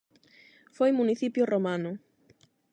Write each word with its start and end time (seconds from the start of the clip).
Foi 0.77 0.89
municipio 0.99 1.49
romano. 1.53 1.91